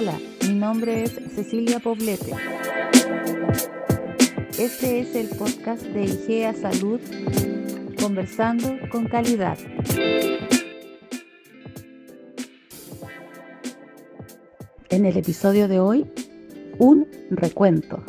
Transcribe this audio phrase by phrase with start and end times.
[0.00, 0.16] Hola,
[0.46, 2.30] mi nombre es Cecilia Poblete.
[4.56, 7.00] Este es el podcast de IGEA Salud,
[8.00, 9.58] conversando con calidad.
[14.88, 16.06] En el episodio de hoy,
[16.78, 18.04] un recuento.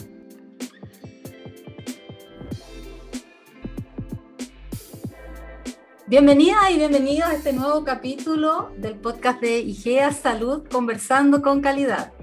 [6.09, 12.13] Bienvenida y bienvenidos a este nuevo capítulo del podcast de IGEA Salud, conversando con calidad.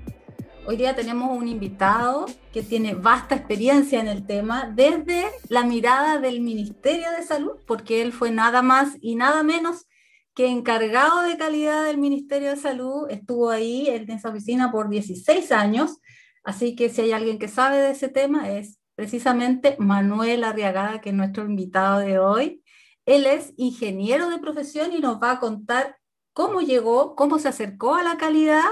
[0.67, 6.19] Hoy día tenemos un invitado que tiene vasta experiencia en el tema desde la mirada
[6.19, 9.87] del Ministerio de Salud, porque él fue nada más y nada menos
[10.35, 15.53] que encargado de calidad del Ministerio de Salud, estuvo ahí en esa oficina por 16
[15.53, 16.01] años,
[16.43, 21.11] así que si hay alguien que sabe de ese tema es precisamente Manuel Arriagada, que
[21.11, 22.65] es nuestro invitado de hoy.
[23.07, 25.97] Él es ingeniero de profesión y nos va a contar
[26.33, 28.65] cómo llegó, cómo se acercó a la calidad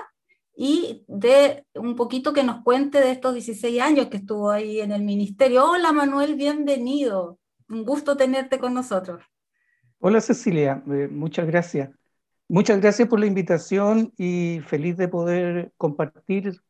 [0.56, 4.92] y de un poquito que nos cuente de estos 16 años que estuvo ahí en
[4.92, 5.70] el ministerio.
[5.70, 7.38] Hola Manuel, bienvenido.
[7.68, 9.22] Un gusto tenerte con nosotros.
[10.00, 11.90] Hola Cecilia, eh, muchas gracias.
[12.48, 16.60] Muchas gracias por la invitación y feliz de poder compartir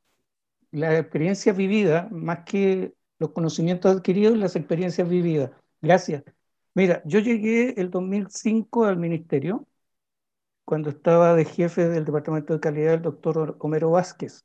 [0.70, 5.50] la experiencia vivida, más que los conocimientos adquiridos, las experiencias vividas.
[5.80, 6.22] Gracias.
[6.74, 9.66] Mira, yo llegué el 2005 al ministerio,
[10.66, 14.44] cuando estaba de jefe del Departamento de Calidad el doctor Homero Vázquez.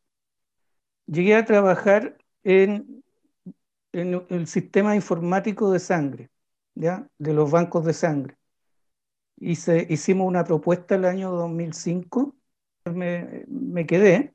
[1.08, 3.03] Llegué a trabajar en,
[3.94, 6.31] en el sistema informático de sangre,
[6.75, 7.08] ¿ya?
[7.19, 8.38] de los bancos de sangre.
[9.38, 12.36] Hice, hicimos una propuesta el año 2005,
[12.86, 14.33] me, me quedé,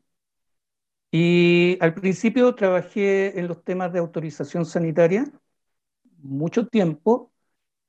[1.10, 5.24] y al principio trabajé en los temas de autorización sanitaria
[6.22, 7.33] mucho tiempo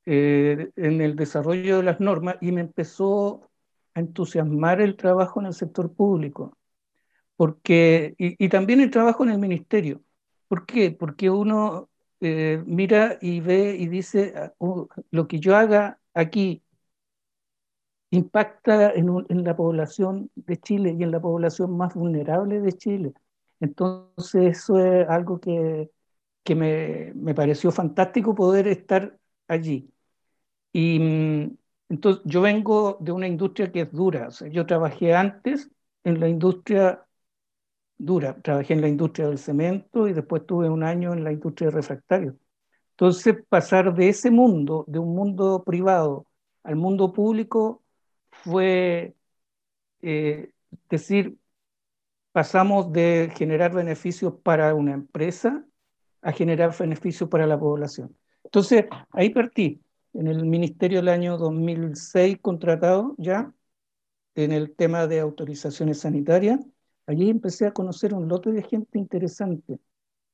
[0.06, 3.50] eh, en el desarrollo de las normas y me empezó
[3.94, 6.57] a entusiasmar el trabajo en el sector público
[7.35, 10.03] porque, y, también el trabajo en el ministerio.
[10.47, 10.91] ¿Por qué?
[10.91, 11.90] Porque uno
[12.22, 16.63] eh, mira y ve y dice, ah, oh, lo que yo haga aquí
[18.12, 23.13] impacta en, en, la población de Chile y en la población más vulnerable de Chile.
[23.59, 25.91] Entonces eso es algo que,
[26.44, 29.91] que me, me pareció fantástico poder estar allí.
[30.75, 34.28] Y mm, entonces yo vengo de una industria que es dura.
[34.52, 35.72] yo trabajé antes
[36.03, 37.06] en la industria
[37.97, 38.36] dura.
[38.41, 41.75] Trabajé en la industria del cemento y después tuve un año en la industria de
[41.78, 42.36] refractario.
[42.91, 46.28] Entonces pasar de ese mundo, de un mundo privado
[46.63, 47.81] al mundo público,
[48.31, 49.16] fue
[50.02, 50.52] eh,
[50.90, 51.38] decir,
[52.34, 55.66] pasamos de generar beneficios para una empresa
[56.22, 58.18] a generar beneficios para la población.
[58.44, 59.84] Entonces, ahí partí
[60.16, 63.53] en el ministerio del año 2006 contratado ya
[64.36, 66.59] en el tema de autorizaciones sanitarias.
[67.08, 69.80] Allí empecé a conocer un lote de gente interesante.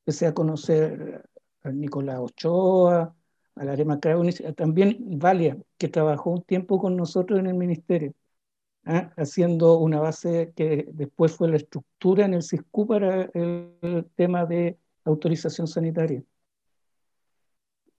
[0.02, 1.24] Empecé a conocer
[1.64, 3.16] a Nicolás Ochoa,
[3.56, 8.14] a la Arema Kraunis, también Valia, que trabajó un tiempo con nosotros en el ministerio,
[8.86, 9.12] ¿ah?
[9.18, 14.78] haciendo una base que después fue la estructura en el CISCU para el tema de
[15.06, 16.24] autorización sanitaria.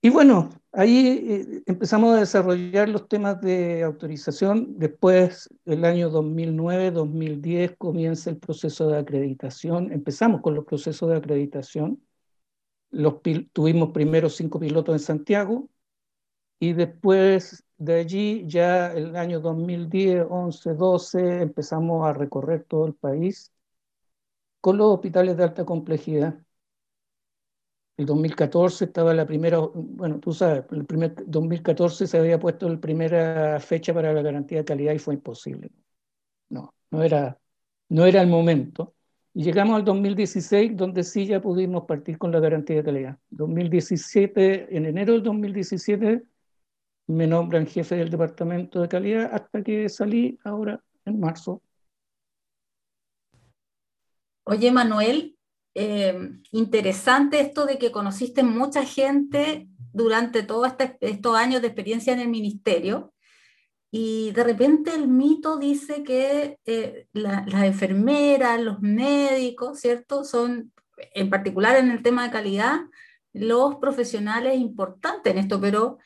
[0.04, 4.76] Y bueno, ahí eh, empezamos a desarrollar los temas de autorización.
[4.78, 9.92] Después, el año 2009-2010, comienza el proceso de acreditación.
[9.92, 12.02] Empezamos con los procesos de acreditación.
[13.52, 15.70] Tuvimos primero cinco pilotos en Santiago
[16.58, 22.94] y después de allí, ya el año 2010, 11, 12, empezamos a recorrer todo el
[22.94, 23.52] país
[24.60, 26.38] con los hospitales de alta complejidad
[27.96, 32.80] el 2014 estaba la primera, bueno, tú sabes, el primer 2014 se había puesto la
[32.80, 35.70] primera fecha para la garantía de calidad y fue imposible.
[36.48, 37.38] No, no era,
[37.88, 38.94] no era el momento.
[39.34, 43.18] Y llegamos al 2016, donde sí ya pudimos partir con la garantía de calidad.
[43.30, 46.22] 2017, en enero del 2017,
[47.06, 51.62] me nombran jefe del departamento de calidad hasta que salí ahora en marzo.
[54.44, 55.36] Oye, Manuel,
[55.74, 62.12] eh, interesante esto de que conociste mucha gente durante todos este, estos años de experiencia
[62.12, 63.12] en el ministerio
[63.90, 70.24] y de repente el mito dice que eh, las enfermeras, los médicos, ¿cierto?
[70.24, 70.72] Son,
[71.14, 72.80] en particular en el tema de calidad,
[73.34, 75.98] los profesionales importantes en esto, pero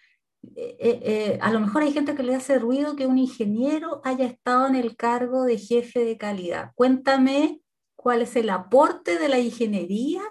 [0.54, 4.66] eh, a lo mejor hay gente que le hace ruido que un ingeniero haya estado
[4.66, 6.72] en el cargo de jefe de calidad.
[6.74, 7.60] Cuéntame
[8.06, 10.22] cuál es el aporte de la ingeniería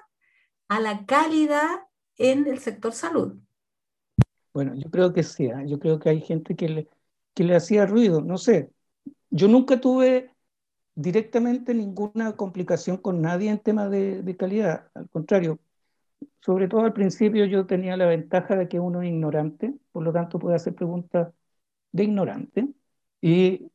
[0.69, 1.72] a la calidad
[2.18, 3.36] en el sector salud.
[4.54, 5.66] Bueno, yo creo que sí, ¿eh?
[5.68, 6.89] yo creo que hay gente que le,
[7.33, 8.72] que le hacía ruido, no sé.
[9.30, 10.31] Yo nunca tuve
[10.94, 14.88] directamente ninguna complicación con nadie en temas de, de calidad.
[14.94, 15.60] Al contrario,
[16.39, 20.13] sobre todo al principio yo tenía la ventaja de que uno es ignorante, por lo
[20.13, 21.33] tanto puede hacer preguntas
[21.92, 22.69] de ignorante.
[23.19, 23.69] Y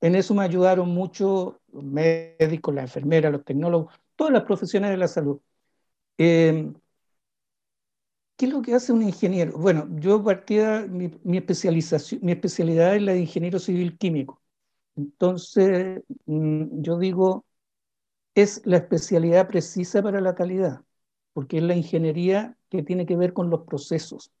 [0.00, 4.96] en eso me ayudaron mucho los médicos, las enfermeras, los tecnólogos, todas las profesiones de
[4.96, 5.40] la salud.
[6.18, 6.72] Eh,
[8.36, 9.58] ¿Qué es lo que hace un ingeniero?
[9.58, 14.40] Bueno, yo partía, mi, mi, especialización, mi especialidad es la de ingeniero civil químico.
[14.96, 17.44] Entonces, mm, yo digo,
[18.34, 20.84] es la especialidad precisa para la calidad,
[21.32, 24.32] porque es la ingeniería que tiene que ver con los procesos.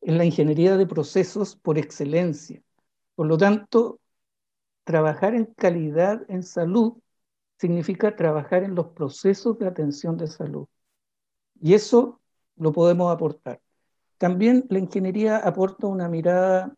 [0.00, 2.62] Es la ingeniería de procesos por excelencia.
[3.14, 3.99] Por lo tanto,
[4.84, 6.94] trabajar en calidad en salud
[7.58, 10.66] significa trabajar en los procesos de atención de salud.
[11.60, 12.20] Y eso
[12.56, 13.60] lo podemos aportar.
[14.18, 16.76] También la ingeniería aporta una mirada,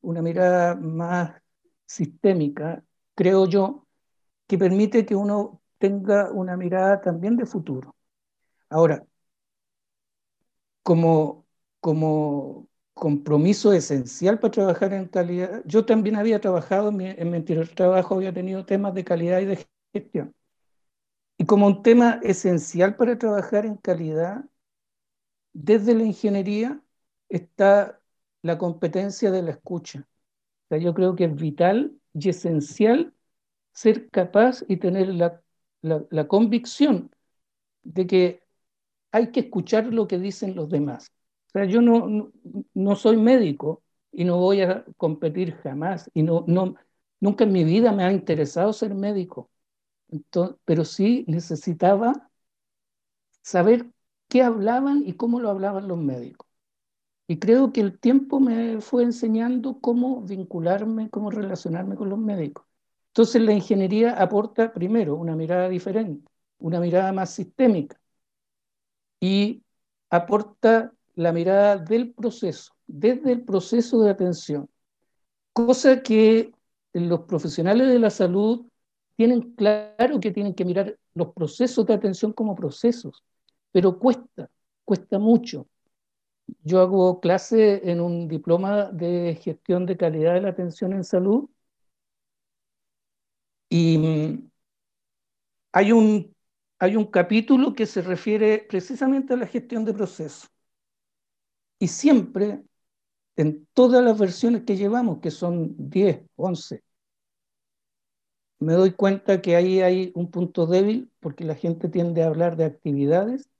[0.00, 1.40] una mirada más
[1.86, 2.84] sistémica,
[3.14, 3.86] creo yo,
[4.46, 7.94] que permite que uno tenga una mirada también de futuro.
[8.70, 9.04] Ahora,
[10.82, 11.46] como,
[11.80, 17.36] como compromiso esencial para trabajar en calidad, yo también había trabajado, en mi, en mi
[17.38, 20.34] anterior trabajo había tenido temas de calidad y de gestión.
[21.38, 24.44] Y como un tema esencial para trabajar en calidad,
[25.52, 26.82] desde la ingeniería
[27.28, 28.00] está
[28.42, 30.06] la competencia de la escucha.
[30.70, 33.14] O yo creo que es vital y esencial
[33.72, 35.42] ser capaz y tener la,
[35.82, 37.14] la convicción
[37.84, 38.42] de que
[39.12, 41.13] hay que escuchar lo que dicen los demás.
[41.54, 42.32] Sea, yo no, no,
[42.74, 46.76] no soy médico y no voy a competir jamás y no, no,
[47.20, 49.50] nunca en mi vida me ha interesado ser médico.
[50.10, 52.30] Entonces, pero sí necesitaba
[53.42, 53.86] saber
[54.28, 56.48] qué hablaban y cómo lo hablaban los médicos.
[57.28, 62.66] Y creo que el tiempo me fue enseñando cómo vincularme, cómo relacionarme con los médicos.
[63.08, 68.00] Entonces la ingeniería aporta primero una mirada diferente, una mirada más sistémica
[69.20, 69.62] y
[70.10, 74.68] aporta la mirada del proceso, desde el proceso de atención,
[75.52, 76.52] cosa que
[76.92, 78.66] los profesionales de la salud
[79.16, 83.22] tienen claro que tienen que mirar los procesos de atención como procesos
[83.74, 84.48] pero cuesta,
[84.84, 85.68] cuesta mucho.
[86.62, 91.48] Yo hago clase en un diploma de gestión de calidad de la atención en salud
[93.68, 94.50] y mm,
[95.72, 96.34] hay un,
[96.78, 100.53] hay un capítulo que se refiere precisamente a la gestión de procesos.
[101.84, 102.62] Y siempre,
[103.36, 106.82] en todas las versiones que llevamos, que son 10, 11,
[108.58, 112.56] me doy cuenta que ahí hay un punto débil porque la gente tiende a hablar
[112.56, 113.50] de actividades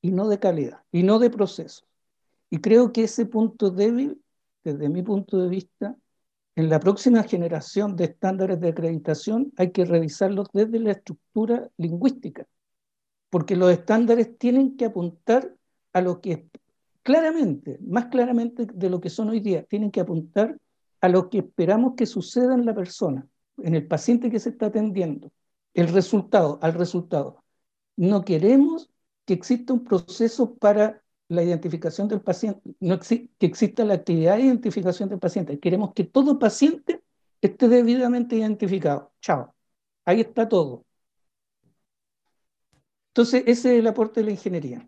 [0.00, 1.84] y no de calidad, y no de procesos.
[2.48, 4.24] Y creo que ese punto débil,
[4.64, 5.94] desde mi punto de vista,
[6.56, 12.46] en la próxima generación de estándares de acreditación hay que revisarlos desde la estructura lingüística,
[13.28, 15.54] porque los estándares tienen que apuntar
[15.92, 16.48] a lo que
[17.08, 20.58] claramente, más claramente de lo que son hoy día, tienen que apuntar
[21.00, 23.26] a lo que esperamos que suceda en la persona,
[23.56, 25.32] en el paciente que se está atendiendo,
[25.72, 27.42] el resultado, al resultado.
[27.96, 28.90] No queremos
[29.24, 32.60] que exista un proceso para la identificación del paciente,
[33.38, 35.58] que exista la actividad de identificación del paciente.
[35.58, 37.02] Queremos que todo paciente
[37.40, 39.12] esté debidamente identificado.
[39.22, 39.54] Chao.
[40.04, 40.84] Ahí está todo.
[43.12, 44.86] Entonces, ese es el aporte de la ingeniería.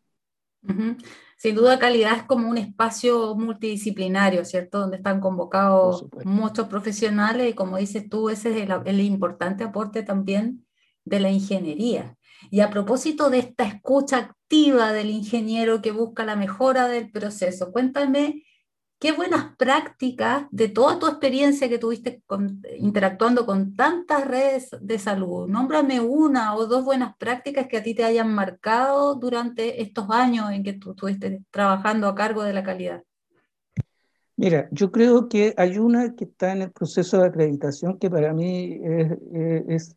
[0.62, 0.96] Uh -huh.
[1.36, 4.80] Sin duda, calidad es como un espacio multidisciplinario, ¿cierto?
[4.80, 10.02] Donde están convocados muchos profesionales y como dices tú, ese es el, el importante aporte
[10.02, 10.66] también
[11.04, 12.16] de la ingeniería.
[12.50, 17.72] Y a propósito de esta escucha activa del ingeniero que busca la mejora del proceso,
[17.72, 18.44] cuéntame
[19.00, 22.22] qué buenas prácticas de toda tu experiencia que tuviste
[22.78, 25.48] interactuando con tantas redes de salud.
[25.48, 30.52] Nómbrame una o dos buenas prácticas que a ti te hayan marcado durante estos años
[30.52, 33.02] en que tú estuviste trabajando a cargo de la calidad.
[34.36, 38.34] Mira, yo creo que hay una que está en el proceso de acreditación que para
[38.34, 38.80] mí
[39.66, 39.96] es,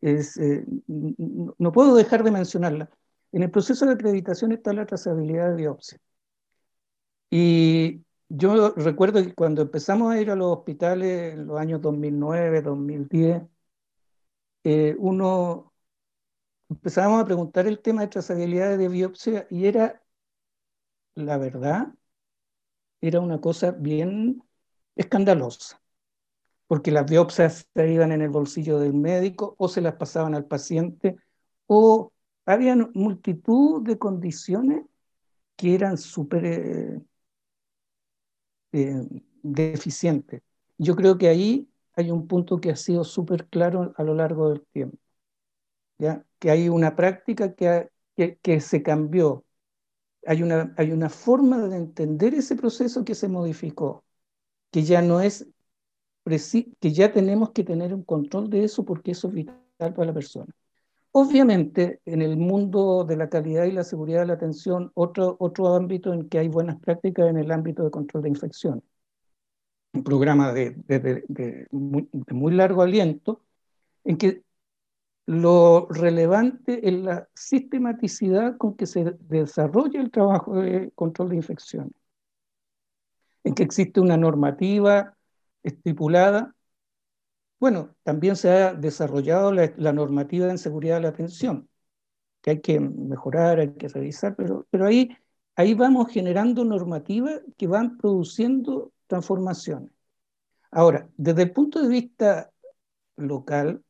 [0.00, 2.90] eh, no puedo dejar de mencionarla.
[3.32, 5.98] En el proceso de acreditación está la trazabilidad de biopsia.
[7.30, 12.62] Y yo recuerdo que cuando empezamos a ir a los hospitales en los años 2009,
[12.62, 13.42] 2010,
[14.64, 15.72] eh, uno
[16.70, 20.02] empezábamos a preguntar el tema de trazabilidad de biopsia y era,
[21.14, 21.92] la verdad,
[23.00, 24.42] era una cosa bien
[24.96, 25.80] escandalosa
[26.68, 30.46] porque las biopsias se iban en el bolsillo del médico o se las pasaban al
[30.46, 31.16] paciente
[31.66, 32.12] o
[32.46, 34.84] había multitud de condiciones
[35.56, 37.02] que eran súper
[38.72, 39.06] eh,
[39.42, 40.42] deficientes.
[40.78, 44.50] Yo creo que ahí hay un punto que ha sido súper claro a lo largo
[44.50, 44.98] del tiempo,
[45.98, 46.24] ¿ya?
[46.38, 49.44] que hay una práctica que, que, que, se cambió,
[50.26, 54.04] hay una, hay una forma de entender ese proceso que se modificó,
[54.70, 55.48] que ya no es,
[56.80, 60.14] que ya tenemos que tener un control de eso porque eso es vital para la
[60.14, 60.54] persona.
[61.12, 65.74] Obviamente, en el mundo de la calidad y la seguridad de la atención, otro, otro
[65.74, 68.84] ámbito en que hay buenas prácticas en el ámbito de control de infecciones.
[69.94, 73.42] Un programa de, muy, muy largo aliento,
[74.04, 74.42] en que
[75.24, 81.92] lo relevante es la sistematicidad con que se desarrolla el trabajo de control de infecciones,
[83.44, 85.16] en que existe una normativa
[85.62, 86.54] estipulada
[87.60, 91.68] bueno, también se ha desarrollado la, normativa en seguridad de la atención,
[92.42, 95.16] que hay que mejorar, hay que revisar, pero, pero ahí,
[95.56, 99.92] ahí vamos generando normativas que van produciendo transformaciones.
[100.70, 102.52] Ahora, desde el punto de vista
[103.16, 103.84] local,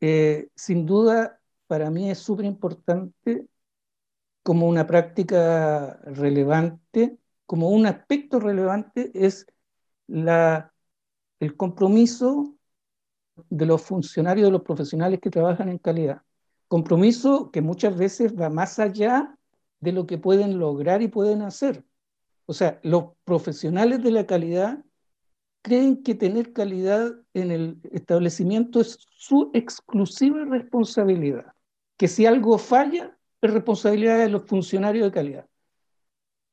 [0.00, 3.46] eh, sin duda para mí es súper importante
[4.42, 9.46] como una práctica relevante, como un aspecto relevante es
[10.06, 10.71] la
[11.42, 12.54] el compromiso
[13.50, 16.22] de los funcionarios, de los profesionales que trabajan en calidad.
[16.68, 19.36] Compromiso que muchas veces va más allá
[19.80, 21.84] de lo que pueden lograr y pueden hacer.
[22.46, 24.84] O sea, los profesionales de la calidad
[25.62, 31.54] creen que tener calidad en el establecimiento es su exclusiva responsabilidad,
[31.96, 35.46] que si algo falla es responsabilidad de los funcionarios de calidad.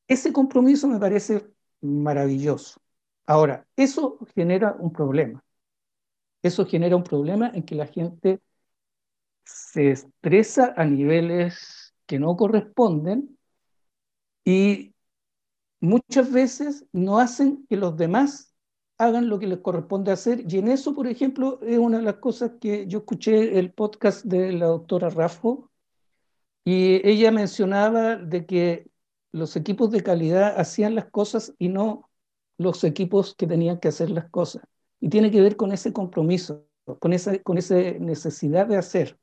[0.08, 1.48] Ese compromiso me parece
[1.80, 2.82] maravilloso.
[3.30, 5.44] Ahora, eso genera un problema.
[6.42, 8.42] Eso genera un problema en que la gente
[9.44, 13.38] se estresa a niveles que no corresponden
[14.44, 14.96] y
[15.80, 18.56] muchas veces no hacen que los demás
[18.98, 20.44] hagan lo que les corresponde hacer.
[20.52, 24.26] Y en eso, por ejemplo, es una de las cosas que yo escuché el podcast
[24.26, 25.70] de la doctora Rafo
[26.66, 28.90] y ella mencionaba de que
[29.32, 32.09] los equipos de calidad hacían las cosas y no
[32.60, 34.62] los equipos que tenían que hacer las cosas.
[35.00, 36.68] Y tiene que ver con ese compromiso,
[37.00, 39.18] con esa, con esa necesidad de hacer.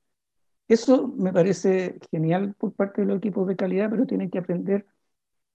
[0.69, 4.87] Eso me parece genial por parte de los equipos de calidad, pero tienen que aprender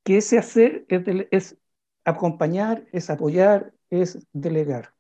[0.04, 1.58] que ese hacer es, es
[2.06, 4.94] acompañar, es apoyar, es delegar.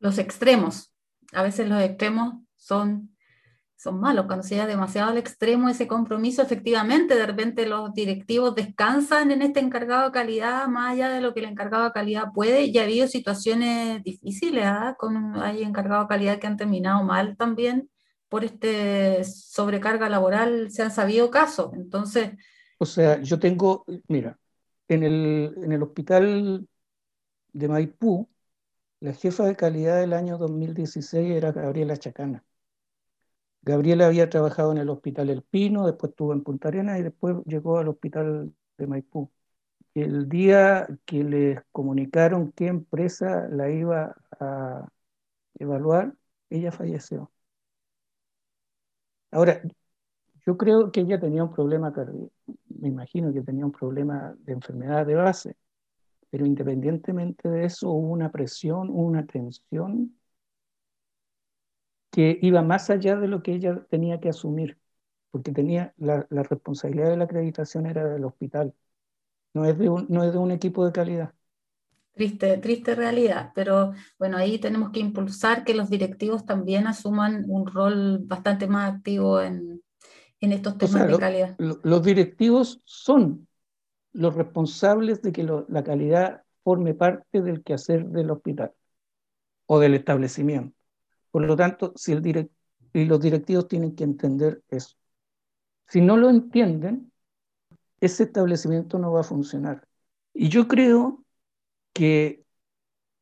[0.00, 0.90] Los extremos.
[1.32, 3.13] A veces los extremos son
[3.76, 8.54] son malos, cuando se llega demasiado al extremo ese compromiso, efectivamente, de repente los directivos
[8.54, 12.32] descansan en este encargado de calidad más allá de lo que el encargado de calidad
[12.32, 14.94] puede, y ha habido situaciones difíciles, ¿eh?
[14.96, 17.90] con hay encargados de calidad que han terminado mal también
[18.28, 22.32] por este sobrecarga laboral, se han sabido casos, entonces...
[22.78, 24.38] O sea, yo tengo, mira,
[24.88, 26.66] en el, en el hospital
[27.52, 28.28] de Maipú,
[29.00, 32.44] la jefa de calidad del año 2016 era Gabriela Chacana
[33.64, 37.36] Gabriela había trabajado en el Hospital El Pino, después estuvo en Punta Arenas y después
[37.46, 39.30] llegó al Hospital de Maipú.
[39.94, 44.88] El día que les comunicaron qué empresa la iba a
[45.58, 46.14] evaluar,
[46.50, 47.32] ella falleció.
[49.30, 49.60] Ahora,
[50.46, 52.32] yo creo que ella tenía un problema cardíaco,
[52.68, 55.56] me imagino que tenía un problema de enfermedad de base,
[56.30, 60.16] pero independientemente de eso hubo una presión, una tensión
[62.14, 64.78] que iba más allá de lo que ella tenía que asumir,
[65.32, 68.74] porque tenía la, la responsabilidad de la acreditación era del hospital,
[69.54, 71.34] no es de un, no es de un equipo de calidad.
[72.14, 77.66] Triste, triste realidad, pero bueno, ahí tenemos que impulsar que los directivos también asuman un
[77.66, 79.82] rol bastante más activo en,
[80.40, 81.58] en estos temas o sea, de calidad.
[81.58, 83.48] Lo, los directivos son
[84.12, 88.74] los responsables de que lo, la calidad forme parte del quehacer del hospital
[89.66, 90.76] o del establecimiento.
[91.34, 92.52] Por lo tanto, si el direct
[92.92, 94.94] y los directivos tienen que entender eso.
[95.88, 97.10] Si no lo entienden,
[97.98, 99.84] ese establecimiento no va a funcionar.
[100.32, 101.24] Y yo creo
[101.92, 102.44] que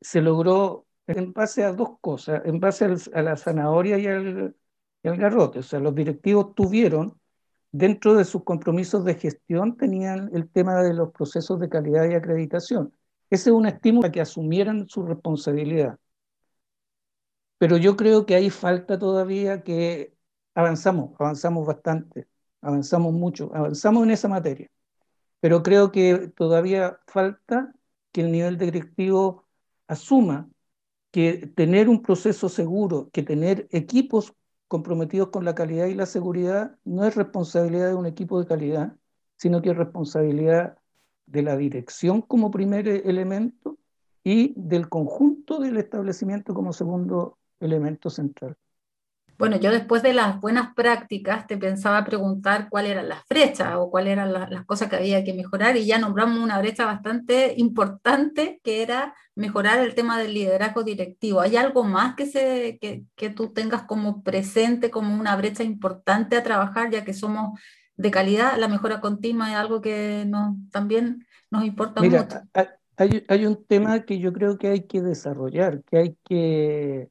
[0.02, 4.54] se logró en base a dos cosas, en base a la zanahoria y al,
[5.02, 5.61] y al garrote.
[5.61, 7.19] O sea, los directivos tuvieron,
[7.71, 12.12] dentro de sus compromisos de gestión, tenían el tema de los procesos de calidad y
[12.12, 12.92] acreditación.
[13.31, 15.99] Ese es un estímulo a que asumieran su responsabilidad.
[17.62, 20.16] Pero yo creo que ahí falta todavía que
[20.52, 22.26] avanzamos, avanzamos bastante,
[22.61, 24.69] avanzamos mucho, avanzamos en esa materia.
[25.38, 27.73] Pero creo que todavía falta
[28.11, 29.47] que el nivel directivo
[29.87, 30.50] asuma
[31.12, 34.35] que tener un proceso seguro, que tener equipos
[34.66, 38.97] comprometidos con la calidad y la seguridad no es responsabilidad de un equipo de calidad,
[39.37, 40.78] sino que es responsabilidad
[41.26, 43.78] de la dirección como primer elemento
[44.25, 48.57] y del conjunto del establecimiento como segundo elemento central.
[49.42, 53.90] Bueno, yo después de las buenas prácticas te pensaba preguntar cuáles eran las brechas o
[53.90, 58.61] cuáles eran las, cosas que había que mejorar y ya nombramos una brecha bastante importante
[58.62, 61.40] que era mejorar el tema del liderazgo directivo.
[61.40, 66.37] ¿Hay algo más que, se, que, que tú tengas como presente, como una brecha importante
[66.37, 67.59] a trabajar, ya que somos
[67.97, 68.59] de calidad?
[68.59, 72.26] La mejora continua es algo que nos, también nos importa mucho.
[72.97, 77.11] Hay, hay un tema que yo creo que hay que desarrollar, que hay que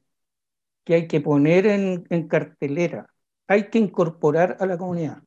[0.84, 3.08] que hay que poner en, cartelera,
[3.46, 5.22] hay que incorporar a la comunidad.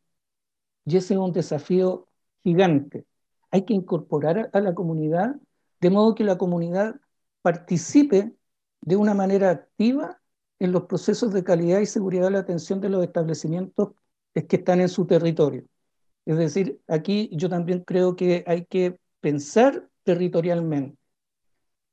[0.85, 2.07] Y ese es un desafío
[2.43, 3.05] gigante.
[3.51, 5.35] Hay que incorporar a la comunidad
[5.81, 6.95] de modo que la comunidad
[7.41, 8.33] participe
[8.81, 10.21] de una manera activa
[10.59, 13.89] en los procesos de calidad y seguridad de la atención de los establecimientos
[14.33, 15.65] que están en su territorio.
[16.25, 20.97] Es decir, aquí yo también creo que hay que pensar territorialmente.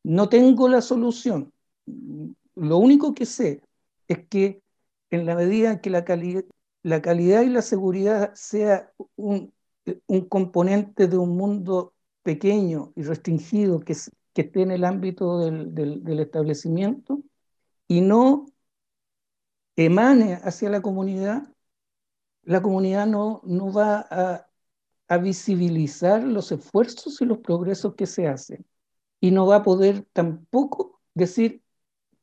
[0.05, 1.53] No tengo la solución,
[2.55, 3.63] lo único que sé
[4.09, 4.63] es que
[5.11, 9.53] en la medida que la, calidad y la seguridad sea un,
[10.29, 13.97] componente de un mundo pequeño y restringido que,
[14.33, 17.23] que esté en el ámbito del, establecimiento
[17.89, 18.47] y no
[19.77, 21.53] emane hacia la comunidad,
[22.45, 24.07] la comunidad no, no va
[25.09, 28.65] a visibilizar los esfuerzos y los progresos que se hacen
[29.21, 31.62] y no va a poder tampoco decir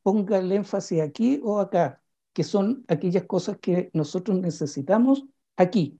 [0.04, 2.02] ponga el énfasis aquí o acá,
[2.34, 5.26] que son aquellas cosas que nosotros necesitamos
[5.58, 6.00] aquí.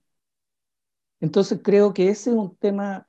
[1.20, 3.08] Entonces creo que ese es un tema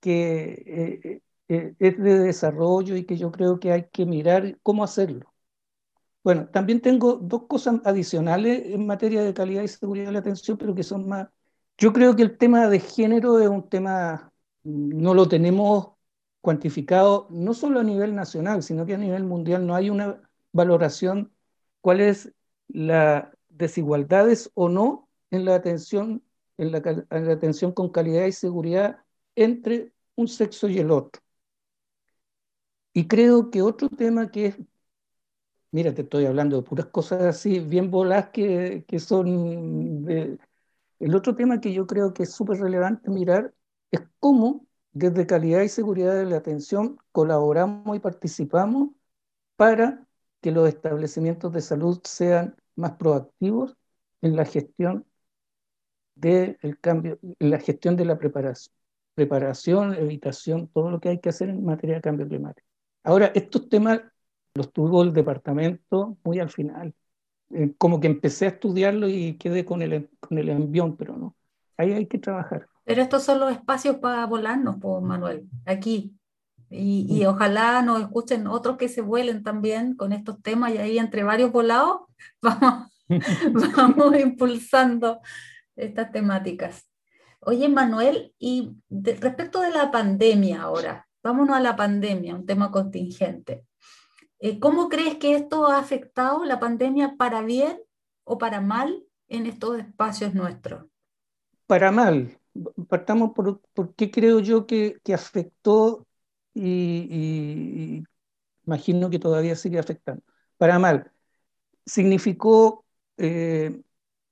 [0.00, 4.84] que eh, eh, es de desarrollo y que yo creo que hay que mirar cómo
[4.84, 5.32] hacerlo.
[6.22, 10.56] Bueno, también tengo dos cosas adicionales en materia de calidad y seguridad de la atención,
[10.58, 11.28] pero que son más...
[11.78, 15.94] Yo creo que el tema de género es un tema, no lo tenemos
[16.40, 20.20] cuantificado no solo a nivel nacional, sino que a nivel mundial no hay una
[20.54, 21.32] valoración
[21.82, 22.32] cuáles
[22.68, 26.22] las desigualdades o no en la atención,
[26.56, 29.04] en la, en la atención con calidad y seguridad
[29.36, 31.20] entre un sexo y el otro.
[32.92, 34.56] Y creo que otro tema que es,
[35.72, 40.04] mira, te estoy hablando de puras cosas así, bien bolas que, que son...
[40.04, 40.38] De,
[41.00, 43.52] el otro tema que yo creo que es súper relevante mirar
[43.90, 48.90] es cómo desde calidad y seguridad de la atención colaboramos y participamos
[49.56, 50.03] para
[50.44, 53.78] que los establecimientos de salud sean más proactivos
[54.20, 55.06] en la gestión
[56.16, 58.74] del cambio, en la gestión de la preparación,
[59.14, 62.68] preparación, evitación, todo lo que hay que hacer en materia de cambio climático.
[63.04, 64.02] Ahora, estos temas
[64.54, 66.92] los tuvo el departamento muy al final.
[67.48, 71.34] Eh, como que empecé a estudiarlo y quedé con el, con el envión, pero no.
[71.78, 72.68] Ahí hay que trabajar.
[72.84, 76.14] Pero estos son los espacios para volarnos, pues, Manuel, aquí.
[76.70, 81.22] Y, ojalá nos escuchen otros que se vuelen también con estos temas y ahí entre
[81.22, 82.00] varios volados
[82.42, 82.90] vamos,
[83.76, 85.20] vamos impulsando
[85.76, 86.88] estas temáticas.
[87.40, 93.66] Oye, Manuel, y respecto de la pandemia ahora, vámonos a la pandemia, un tema contingente.
[94.38, 97.78] Eh, ¿Cómo crees que esto ha afectado la pandemia para bien
[98.24, 100.86] o para mal en estos espacios nuestros?
[101.66, 102.38] Para mal,
[102.88, 106.03] partamos por, qué creo yo que, afectó
[106.54, 108.04] y,
[108.66, 110.22] imagino que todavía sigue afectando.
[110.56, 111.12] Para mal,
[111.86, 112.84] significó
[113.18, 113.82] eh,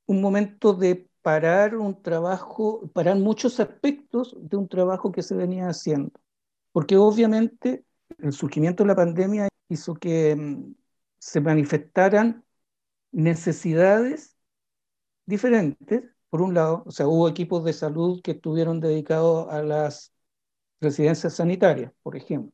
[0.07, 5.69] un momento de parar un trabajo, parar muchos aspectos de un trabajo que se venía
[5.69, 6.13] haciendo.
[6.73, 7.85] Porque obviamente
[8.19, 10.75] el surgimiento de la pandemia hizo que mm,
[11.19, 12.45] se manifestaran
[13.13, 14.37] necesidades
[15.27, 20.12] diferentes por un lado, o sea, hubo equipos de salud que estuvieron dedicados a las
[20.83, 22.53] residencias sanitarias, por ejemplo,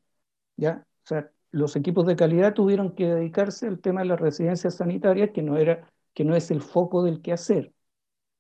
[0.57, 0.85] ¿ya?
[1.05, 5.31] O sea, los equipos de calidad tuvieron que dedicarse al tema de las residencias sanitarias,
[5.33, 7.73] que no, era, que no es el foco del quehacer,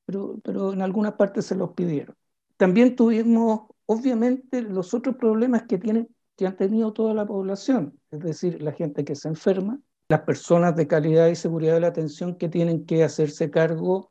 [0.04, 2.14] pero, pero en algunas partes se los pidieron.
[2.56, 8.20] También tuvimos, obviamente, los otros problemas que, tienen, que han tenido toda la población, es
[8.20, 12.36] decir, la gente que se enferma, las personas de calidad y seguridad de la atención
[12.36, 14.10] que tienen que hacerse cargo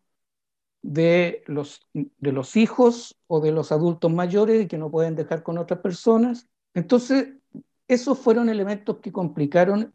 [0.87, 5.43] de los, de los hijos o de los adultos mayores y que no pueden dejar
[5.43, 6.47] con otras personas.
[6.73, 7.33] Entonces,
[7.89, 9.93] esos fueron elementos que complicaron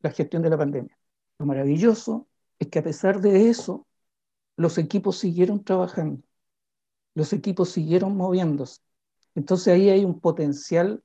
[0.00, 0.98] la gestión de la pandemia.
[1.38, 2.26] Lo maravilloso
[2.58, 3.86] es que a pesar de eso,
[4.56, 6.22] los equipos siguieron trabajando,
[7.14, 8.80] los equipos siguieron moviéndose.
[9.34, 11.04] Entonces ahí hay un potencial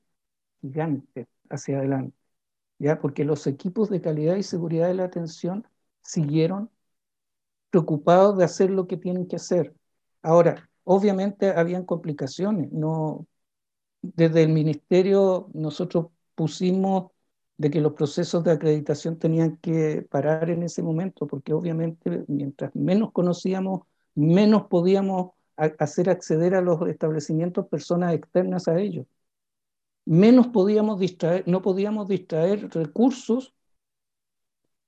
[0.62, 2.16] gigante hacia adelante,
[2.78, 3.00] ¿ya?
[3.00, 5.66] porque los equipos de calidad y seguridad de la atención
[6.00, 6.70] siguieron
[7.70, 9.74] preocupados de hacer lo que tienen que hacer.
[10.22, 13.26] Ahora, obviamente habían complicaciones, no
[14.02, 17.10] desde el ministerio nosotros pusimos
[17.58, 22.74] de que los procesos de acreditación tenían que parar en ese momento, porque obviamente mientras
[22.74, 23.82] menos conocíamos,
[24.14, 29.06] menos podíamos hacer acceder a los establecimientos personas externas a ellos.
[30.04, 33.54] Menos podíamos distraer, no podíamos distraer recursos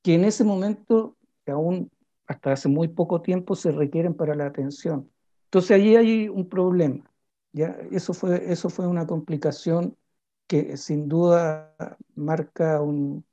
[0.03, 1.91] que en ese momento, aún
[2.29, 5.11] hasta hace muy poco tiempo, se requieren para la atención.
[5.45, 7.11] Entonces allí hay un problema.
[7.53, 7.77] ¿ya?
[7.91, 9.97] Eso, fue, eso fue una complicación
[10.47, 11.75] que sin duda
[12.15, 13.25] marca un,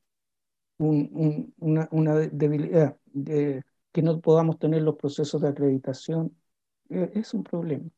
[0.78, 6.36] una, una, debilidad, de que no podamos tener los procesos de acreditación,
[6.90, 7.90] e, es un problema.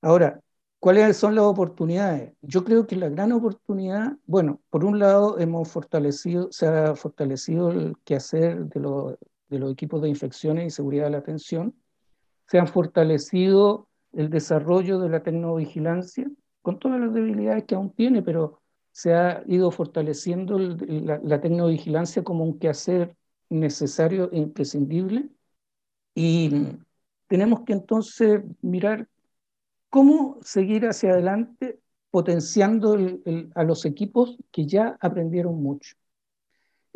[0.00, 0.40] Ahora,
[0.78, 2.34] ¿cuáles son las oportunidades?
[2.42, 7.70] Yo creo que la gran oportunidad, bueno, por un lado hemos fortalecido, se ha fortalecido
[7.70, 9.16] el quehacer de, los,
[9.48, 11.74] de los equipos de infecciones y seguridad de la atención,
[12.48, 16.30] se han fortalecido el desarrollo de la tecnovigilancia,
[16.62, 18.60] con todas las debilidades que aún tiene, pero
[18.92, 23.14] se ha ido fortaleciendo la, la tecnovigilancia como un quehacer
[23.48, 25.28] necesario e imprescindible.
[26.14, 26.50] Y
[27.28, 29.06] tenemos que entonces mirar
[29.90, 31.78] cómo seguir hacia adelante
[32.10, 32.96] potenciando
[33.54, 35.96] a los equipos que ya aprendieron mucho.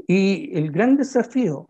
[0.06, 1.69] Y el gran desafío,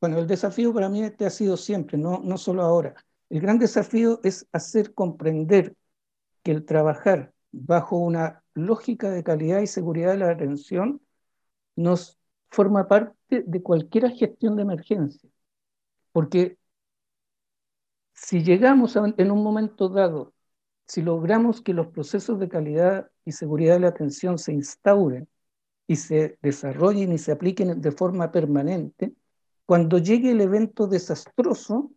[0.00, 2.94] bueno, el desafío para mí este ha sido siempre, no, no solo ahora,
[3.30, 5.74] el gran desafío es hacer comprender
[6.42, 11.00] que el trabajar bajo una lógica de calidad y seguridad de la atención
[11.76, 12.18] nos
[12.50, 15.28] forma parte de cualquier gestión de emergencia.
[16.12, 16.58] Porque
[18.14, 20.34] si llegamos en un momento dado,
[20.86, 25.28] si logramos que los procesos de calidad y seguridad de la atención se instauren
[25.86, 29.14] y se desarrollen y se apliquen de forma permanente,
[29.68, 31.92] cuando llegue el evento desastroso,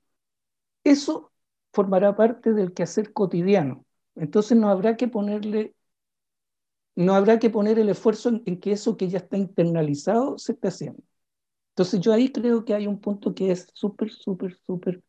[0.84, 1.31] eso
[1.71, 5.75] formará parte del quehacer cotidiano entonces no habrá que ponerle,
[6.95, 10.67] no habrá que poner el esfuerzo en, que eso que ya está internalizado se esté
[10.67, 11.01] haciendo.
[11.71, 15.01] Entonces yo ahí creo que hay un punto que es súper, súper, súper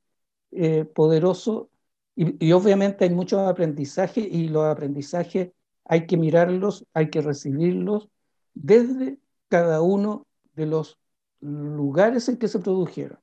[0.52, 1.70] eh, poderoso
[2.14, 5.52] y, y, obviamente hay muchos aprendizajes y los aprendizajes
[5.84, 8.08] hay que mirarlos, hay que recibirlos
[8.54, 10.98] desde cada uno de los
[11.42, 13.18] lugares en que se produjeron.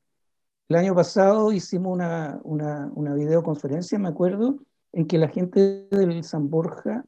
[0.69, 4.59] El año pasado hicimos una, una, videoconferencia, me acuerdo,
[4.91, 7.05] en que la gente del San Borja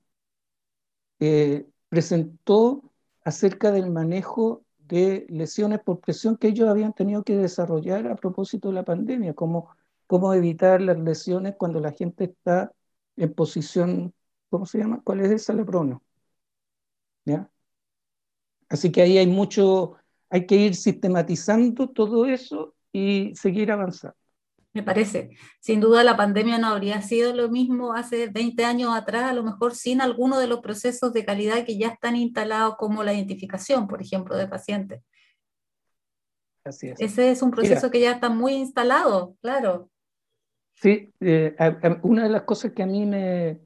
[1.20, 2.84] eh, presentó
[3.24, 8.70] acerca del manejo de lesiones por presión que ellos habían tenido que desarrollar a propósito
[8.70, 9.70] de la pandemia, cómo,
[10.08, 12.74] cómo evitar las lesiones cuando la gente está
[13.16, 14.14] en posición,
[14.50, 15.02] ¿cómo se llama?
[15.04, 15.54] ¿Cuál es esa?
[15.54, 16.02] Leprono.
[17.26, 17.50] ¿Ya?
[18.70, 19.96] Así que ahí hay mucho,
[20.32, 24.16] hay que ir sistematizando todo eso y seguir avanzando
[24.74, 25.32] me parece.
[25.60, 29.44] Sin duda la pandemia no habría sido lo mismo hace 20 años atrás, a lo
[29.44, 33.88] mejor sin alguno de los procesos de calidad que ya están instalados como la identificación,
[33.88, 35.02] por ejemplo, de pacientes.
[36.64, 37.02] Así es.
[37.02, 39.90] Ese es un proceso que ya está muy instalado, claro.
[40.76, 41.56] Sí, eh,
[42.02, 43.60] una de las cosas que a mí me,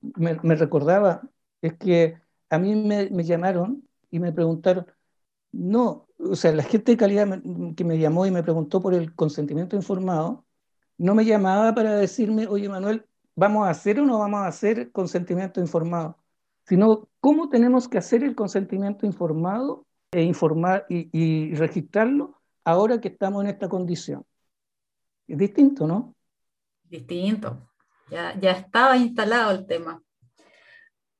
[0.00, 1.22] me, recordaba
[1.60, 4.86] es que a mí me, me llamaron y me preguntaron,
[5.56, 7.40] no, o sea, la gente de calidad
[7.76, 10.44] que me llamó y me preguntó por el consentimiento informado,
[10.98, 14.90] no me llamaba para decirme, oye Manuel, ¿vamos a hacer o no vamos a hacer
[14.92, 16.18] consentimiento informado?
[16.66, 23.44] Sino, ¿cómo tenemos que hacer el consentimiento informado e informar y, registrarlo ahora que estamos
[23.44, 24.24] en esta condición?
[25.26, 26.14] Es distinto, ¿no?
[26.84, 27.68] Distinto.
[28.10, 30.02] Ya, ya estaba instalado el tema.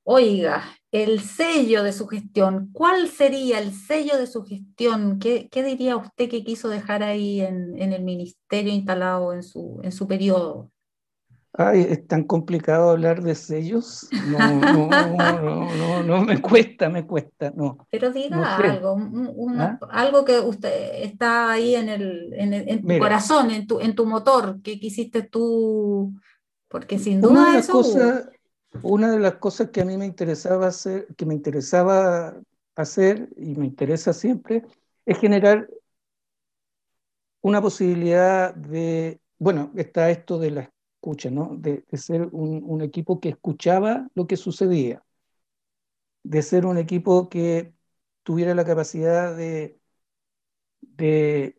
[0.08, 5.18] Oiga, el sello de su gestión, ¿cuál sería el sello de su gestión?
[5.18, 10.06] ¿Qué, diría usted que quiso dejar ahí en, el ministerio instalado en su, en su
[10.06, 10.70] periodo?
[11.54, 14.08] Ay, es tan complicado hablar de sellos.
[14.28, 17.76] No, no, no, no, no, me cuesta, me cuesta, no.
[17.90, 18.96] Pero diga algo,
[19.58, 19.76] ¿Ah?
[19.90, 24.62] algo que usted está ahí en, el, en, tu corazón, en tu, en tu motor,
[24.62, 26.14] que quisiste tú,
[26.68, 27.82] porque sin duda eso
[28.82, 32.40] una de las cosas que a mí me interesaba hacer, que me interesaba
[32.74, 34.64] hacer y me interesa siempre,
[35.04, 35.68] es generar
[37.40, 41.56] una posibilidad de, bueno, está esto de la escucha, ¿no?
[41.56, 45.04] De, ser un, equipo que escuchaba lo que sucedía,
[46.22, 47.72] de ser un equipo que
[48.22, 49.78] tuviera la capacidad de,
[50.80, 51.55] de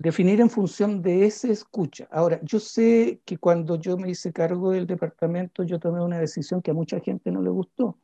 [0.00, 2.08] definir en función de ese escucha.
[2.10, 6.62] Ahora, yo sé que cuando yo me hice cargo del departamento, yo tomé una decisión
[6.62, 8.00] que a mucha gente no le gustó,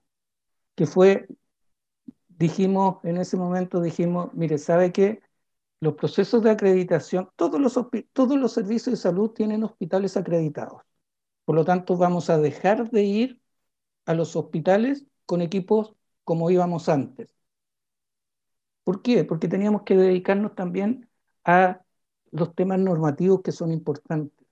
[0.76, 1.28] que fue,
[2.28, 5.20] dijimos, en ese momento dijimos, mire, ¿sabe qué?
[5.80, 7.78] Los procesos de acreditación, todos los,
[8.12, 10.82] todos los servicios de salud tienen hospitales acreditados.
[11.46, 13.42] Por lo tanto, vamos a dejar de ir
[14.06, 17.28] a los hospitales con equipos como íbamos antes.
[18.84, 19.24] ¿Por qué?
[19.24, 21.08] Porque teníamos que dedicarnos también
[21.44, 21.85] a
[22.36, 24.46] los temas normativos que son importantes.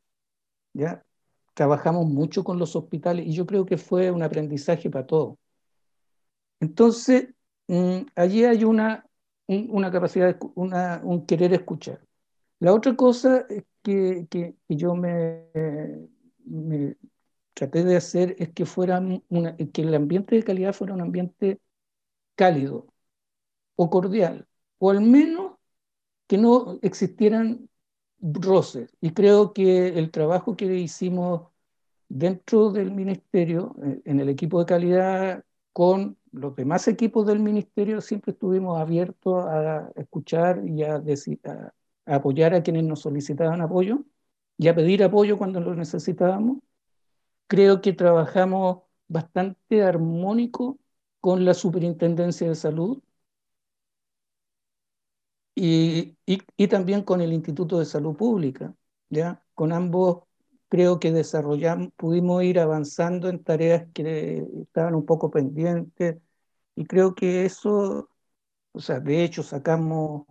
[0.73, 1.05] ¿ya?
[1.55, 5.37] Trabajamos mucho con los hospitales y yo creo que fue un aprendizaje para todos.
[6.61, 7.29] Entonces,
[7.69, 9.07] mm, allí hay una,
[9.47, 12.01] una capacidad, una, un querer escuchar.
[12.61, 13.47] La otra cosa
[13.83, 15.45] que, que, yo me,
[16.45, 16.97] me,
[17.55, 21.61] traté de hacer es que, fuera una, que el ambiente de calidad fuera un ambiente
[22.37, 22.87] cálido
[23.77, 24.47] o cordial,
[24.79, 25.55] o al menos
[26.27, 27.69] que no existieran
[28.25, 28.97] roces.
[29.01, 31.49] Y creo que el trabajo que hicimos
[32.09, 38.01] dentro del ministerio, eh, en el equipo de calidad, con los demás equipos del ministerio,
[38.01, 41.03] siempre estuvimos abiertos a escuchar y a,
[42.07, 44.05] a apoyar a quienes nos solicitaban apoyo
[44.59, 46.59] y a pedir apoyo cuando lo necesitábamos.
[47.47, 50.79] Creo que trabajamos bastante armónico
[51.21, 53.03] con la Superintendencia de Salud,
[55.55, 58.75] y, y, también con el Instituto de Salud Pública.
[59.11, 59.45] ¿ya?
[59.55, 60.25] Con ambos
[60.69, 66.17] creo que desarrollamos, pudimos ir avanzando en tareas que estaban un poco pendientes
[66.77, 68.11] y creo que eso,
[68.73, 70.27] o sea, de hecho sacamos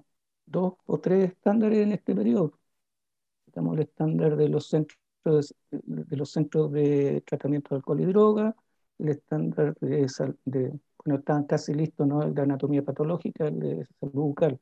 [0.45, 2.59] dos o tres estándares en este periodo.
[3.45, 4.99] Sacamos el estándar de los centros
[5.71, 8.55] de, los centros de tratamiento de alcohol y droga,
[8.99, 10.07] el estándar de,
[10.45, 12.23] de bueno, estaban casi listos, ¿no?
[12.23, 14.59] El de anatomía patológica, el de salud bucal.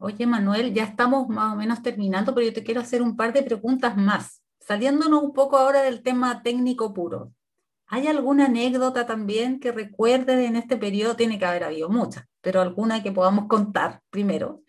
[0.00, 3.32] Oye, Manuel, ya estamos más o menos terminando, pero yo te quiero hacer un par
[3.32, 7.32] de preguntas más, saliéndonos un poco ahora del tema técnico puro.
[7.86, 11.16] ¿Hay alguna anécdota también que recuerdes en este periodo?
[11.16, 14.62] Tiene que haber habido muchas, pero alguna que podamos contar primero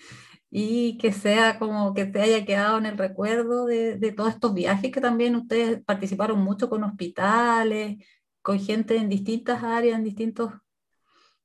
[0.50, 4.54] y que sea como que te haya quedado en el recuerdo de, de todos estos
[4.54, 8.04] viajes que también ustedes participaron mucho con hospitales,
[8.42, 10.54] con gente en distintas áreas, en distintos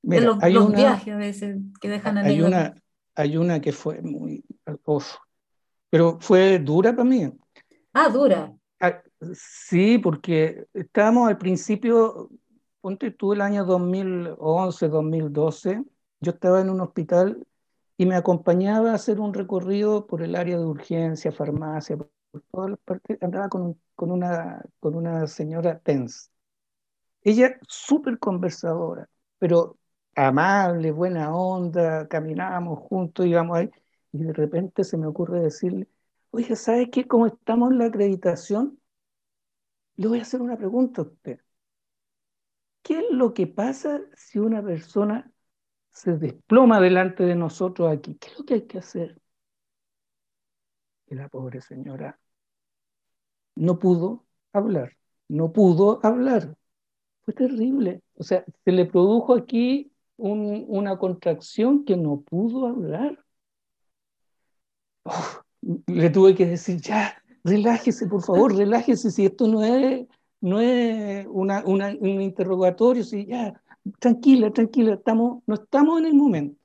[0.07, 2.75] los, hay una, viajes a veces que dejan hay una,
[3.15, 4.45] hay una que fue muy...
[5.91, 7.33] pero fue dura para mí.
[7.93, 8.53] Ah, dura.
[8.81, 12.31] Ah, sí, porque estábamos al principio,
[12.81, 15.85] ponte tú el año 2011, 2012,
[16.21, 17.47] yo estaba en un hospital
[17.97, 22.11] y me acompañaba a hacer un recorrido por el área de urgencia, farmacia, por
[22.51, 26.29] todas las partes, andaba con, con, una, con una señora tense.
[27.23, 29.79] Ella súper conversadora, pero
[30.17, 33.71] amable, buena onda, caminábamos juntos, íbamos ahí,
[34.13, 35.89] y de repente se me ocurre decirle,
[36.31, 37.07] oye, ¿sabes qué?
[37.07, 38.79] Como estamos en la acreditación,
[39.97, 41.41] le voy a hacer una pregunta a usted.
[42.83, 45.31] ¿Qué es lo que pasa si una persona
[45.91, 48.17] se desploma delante de nosotros aquí?
[48.17, 49.21] ¿Qué es lo que hay que hacer?
[51.07, 52.19] Y la pobre señora
[53.57, 54.97] no pudo hablar,
[55.29, 56.57] no pudo hablar.
[57.25, 58.03] Fue terrible.
[58.17, 63.19] O sea, se le produjo aquí una contracción que no pudo hablar.
[65.87, 70.07] le tuve que decir, ya, relájese, por favor, relájese, si esto no es,
[70.41, 73.61] no es una, un interrogatorio, si ya,
[73.99, 76.59] tranquila, tranquila, estamos, no estamos en el momento.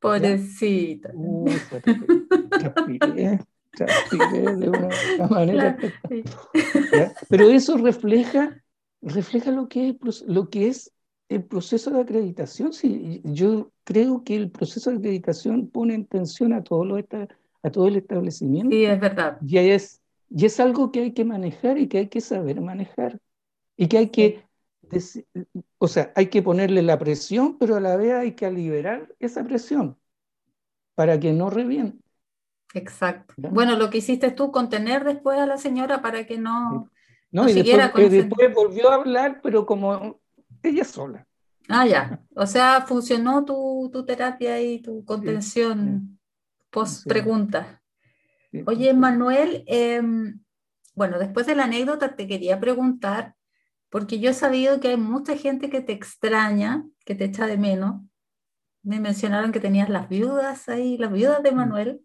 [0.00, 1.10] Pobrecita.
[4.32, 5.76] de una manera.
[7.28, 8.62] Pero eso refleja,
[9.02, 10.92] refleja lo que es, lo que es
[11.30, 16.52] el proceso de acreditación, sí, yo creo que el proceso de acreditación pone en tensión
[16.52, 18.74] a todo, lo a todo el establecimiento.
[18.74, 19.38] Sí, es verdad.
[19.46, 23.20] Y es, y es algo que hay que manejar y que hay que saber manejar.
[23.76, 24.44] Y que hay que,
[25.78, 29.44] o sea, hay que ponerle la presión, pero a la vez hay que liberar esa
[29.44, 29.96] presión
[30.96, 32.02] para que no reviente.
[32.74, 33.34] Exacto.
[33.36, 36.90] Bueno, lo que hiciste tú, contener después a la señora para que no...
[37.30, 40.19] No, y después, después volvió a hablar, pero como
[40.62, 41.26] ella sola.
[41.68, 42.20] Ah, ya.
[42.34, 46.18] O sea, funcionó tu, tu terapia y tu contención
[46.70, 47.82] post pregunta.
[48.66, 50.40] Oye, Manuel, em,
[50.94, 53.36] bueno, después de la anécdota te quería preguntar,
[53.88, 57.58] porque yo he sabido que hay mucha gente que te extraña, que te echa de
[57.58, 58.02] menos.
[58.82, 61.56] Me mencionaron que tenías las viudas ahí, las viudas de mm.
[61.56, 62.00] Manuel.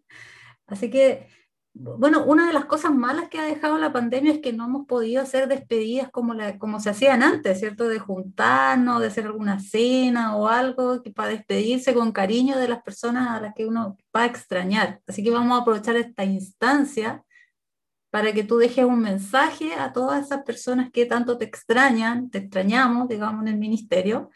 [0.66, 1.28] Así que
[1.78, 4.86] bueno, una de las cosas malas que ha dejado la pandemia es que no hemos
[4.86, 7.86] podido hacer despedidas como, la, como se hacían antes, ¿cierto?
[7.86, 12.82] De juntarnos, de hacer alguna cena o algo que para despedirse con cariño de las
[12.82, 15.00] personas a las que uno va a extrañar.
[15.06, 17.22] Así que vamos a aprovechar esta instancia
[18.10, 22.38] para que tú dejes un mensaje a todas esas personas que tanto te extrañan, te
[22.38, 24.30] extrañamos, digamos, en el ministerio,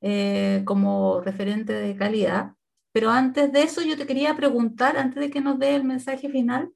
[0.00, 2.54] eh, como referente de calidad.
[2.92, 6.28] Pero antes de eso, yo te quería preguntar, antes de que nos dé el mensaje
[6.28, 6.72] final,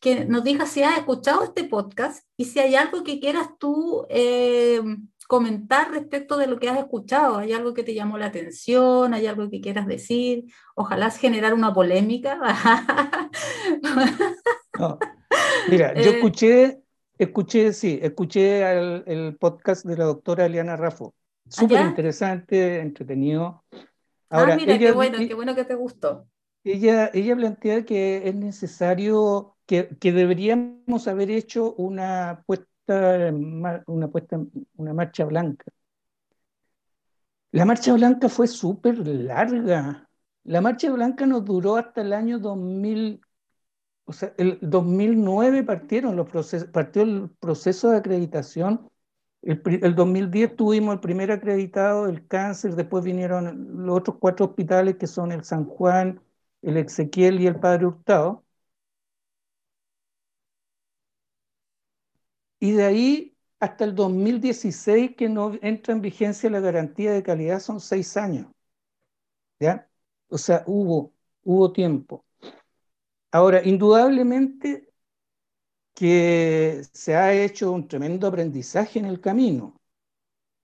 [0.00, 4.06] que nos digas si has escuchado este podcast y si hay algo que quieras tú
[4.10, 4.82] eh,
[5.26, 7.38] comentar respecto de lo que has escuchado.
[7.38, 9.14] ¿Hay algo que te llamó la atención?
[9.14, 10.44] ¿Hay algo que quieras decir?
[10.74, 12.38] Ojalá generar una polémica.
[15.70, 16.82] Mira, yo eh, escuché,
[17.18, 18.62] escuché, sí, escuché
[19.06, 21.14] el, podcast de la doctora Eliana Raffo.
[21.48, 23.64] Súper interesante, entretenido.
[24.34, 26.26] Ah, Ahora, ah, mira, qué bueno, qué bueno que te gustó.
[26.64, 34.40] Ella, ella plantea que es necesario, que, que deberíamos haber hecho una puesta una, puesta,
[34.76, 35.64] una marcha blanca.
[37.52, 40.08] La marcha blanca fue súper larga.
[40.44, 43.20] La marcha blanca nos duró hasta el año 2000,
[44.04, 48.90] o sea, el 2009 partieron los procesos, partió el proceso de acreditación.
[49.44, 54.96] El, el, 2010 tuvimos el primer acreditado, el cáncer, después vinieron los otros cuatro hospitales
[54.96, 56.20] que son el San Juan,
[56.62, 58.44] el Ezequiel y el Padre Hurtado.
[62.58, 67.60] Y de ahí hasta el 2016 que no entra en vigencia la garantía de calidad
[67.60, 68.46] son seis años.
[69.60, 69.88] ¿Ya?
[70.28, 71.12] O sea, hubo,
[71.44, 72.24] hubo tiempo.
[73.32, 74.88] Ahora, indudablemente
[75.94, 79.80] que se ha hecho un tremendo aprendizaje en el camino,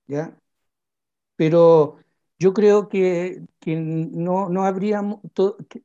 [0.07, 0.37] ¿ya?
[1.37, 1.99] Pero
[2.41, 5.21] yo creo que, que no, no habríamos,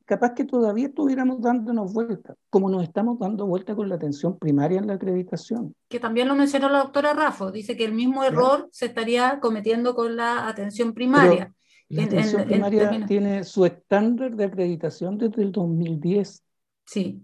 [0.06, 4.80] capaz que todavía estuviéramos dándonos vueltas, como nos estamos dando vueltas con la atención primaria
[4.80, 5.76] en la acreditación.
[5.90, 9.94] Que también lo mencionó la doctora Raffo, dice que el mismo error se estaría cometiendo
[9.96, 11.54] con la atención primaria.
[11.90, 16.42] la atención primaria tiene su estándar de acreditación desde el 2010.
[16.86, 17.22] Sí.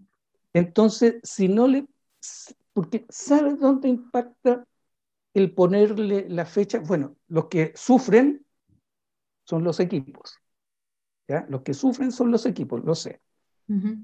[0.53, 1.85] Entonces, si no le,
[2.73, 4.65] porque ¿sabes dónde impacta
[5.33, 6.79] el ponerle la fecha?
[6.79, 8.45] Bueno, los que sufren
[9.43, 10.37] son los equipos.
[11.27, 11.45] ¿ya?
[11.49, 13.21] Los que sufren son los equipos, lo sé.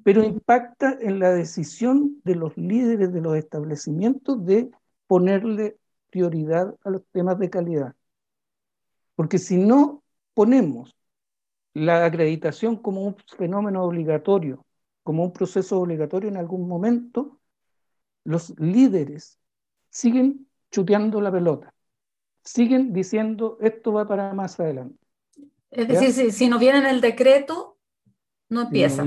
[0.03, 4.71] Pero impacta en la decisión de los líderes de los establecimientos de
[5.07, 5.77] ponerle
[6.09, 7.93] prioridad a los temas de calidad.
[9.15, 10.03] Porque si no
[10.33, 10.95] ponemos
[11.73, 14.65] la acreditación como un fenómeno obligatorio,
[15.03, 17.36] como un proceso obligatorio en algún momento,
[18.27, 19.39] los líderes
[19.89, 21.73] siguen chuteando la pelota,
[22.43, 24.99] siguen diciendo esto va para más adelante.
[25.71, 27.77] Es decir, si, no viene en el decreto,
[28.49, 29.05] no empieza.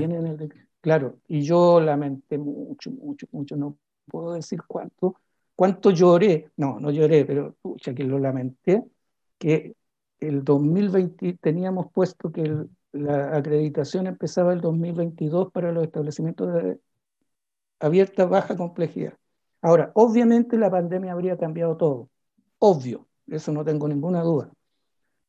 [0.81, 5.15] Claro, y yo lamenté mucho, mucho, mucho, no puedo decir cuánto,
[5.55, 8.83] cuánto lloré, no, no lloré, pero pucha que lo lamenté,
[9.37, 9.75] que
[10.19, 16.79] el 2020 teníamos puesto que la acreditación empezaba el 2022 para los establecimientos de
[17.81, 19.17] abierta, baja complejidad.
[19.61, 22.09] Ahora, obviamente la pandemia habría cambiado todo,
[22.59, 24.51] obvio, eso no tengo ninguna duda.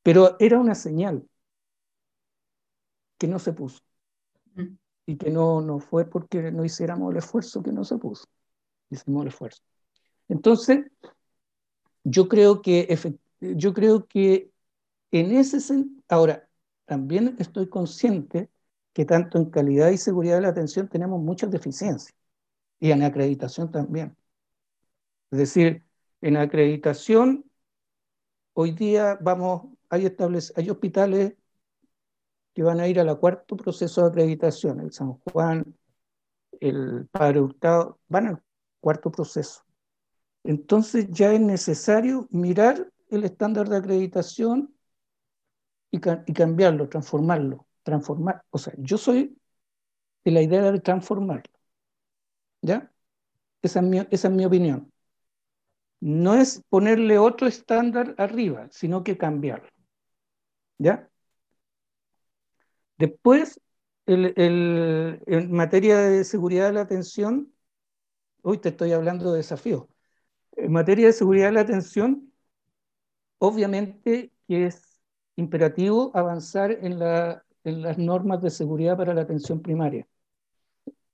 [0.02, 1.26] Pero era una señal
[3.18, 3.80] que no se puso.
[4.54, 4.76] Mm.
[5.06, 8.26] Y que no, no fue porque no hiciéramos el esfuerzo que no se puso.
[8.90, 9.62] Hicimos el esfuerzo.
[10.28, 10.86] Entonces,
[12.04, 12.98] yo creo que,
[13.40, 14.50] yo creo que
[15.10, 16.48] en ese sentido, ahora,
[16.84, 18.50] también estoy consciente
[18.92, 22.14] que tanto en calidad y seguridad de la atención tenemos muchas deficiencias
[22.82, 24.16] y en acreditación también.
[25.30, 25.84] Es decir,
[26.20, 27.44] en acreditación,
[28.54, 30.12] hoy día vamos hay,
[30.56, 31.34] hay hospitales
[32.54, 35.78] que van a ir al cuarto proceso de acreditación, el San Juan,
[36.58, 38.42] el Padre Hurtado, van al
[38.80, 39.62] cuarto proceso.
[40.42, 44.74] Entonces ya es necesario mirar el estándar de acreditación
[45.92, 48.42] y, y cambiarlo, transformarlo, transformar.
[48.50, 49.38] O sea, yo soy
[50.24, 51.51] de la idea de transformarlo.
[52.62, 52.92] ¿Ya?
[53.62, 54.92] Esa es mi, opinión.
[56.00, 59.68] No es ponerle otro estándar arriba, sino que cambiarlo.
[60.78, 61.08] ¿Ya?
[62.98, 63.60] Después,
[64.06, 67.52] en materia de seguridad de la atención,
[68.42, 69.86] hoy te estoy hablando de desafíos.
[70.56, 72.32] En materia de seguridad de la atención,
[73.38, 75.00] obviamente que es
[75.36, 77.00] imperativo avanzar en,
[77.64, 80.06] en las normas de seguridad para la atención primaria.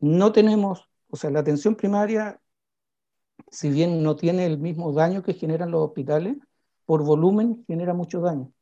[0.00, 2.40] No tenemos, o sea, la atención primaria,
[3.50, 6.36] si bien no tiene el mismo daño que generan los hospitales,
[6.84, 8.52] por volumen genera mucho daño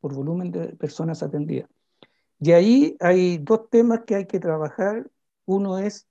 [0.00, 1.68] por volumen de personas atendidas.
[2.40, 5.10] Y ahí hay dos temas que hay que trabajar.
[5.44, 6.06] Uno es,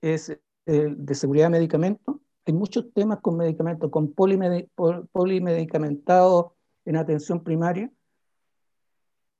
[0.00, 2.16] es de seguridad de medicamentos.
[2.46, 6.52] Hay muchos temas con medicamentos, con polimedicamentados
[6.86, 7.92] en atención primaria.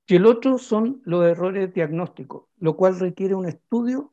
[0.07, 4.11] Y el otro son los errores diagnósticos, lo cual requiere un estudio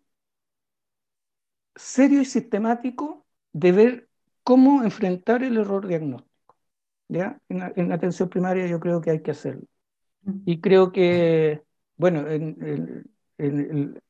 [1.76, 4.08] serio y sistemático de ver
[4.42, 6.56] cómo enfrentar el error diagnóstico.
[7.08, 7.40] ¿ya?
[7.48, 9.66] En, atención primaria yo creo que hay que hacerlo.
[10.44, 11.62] Y creo que,
[11.96, 13.08] bueno, en,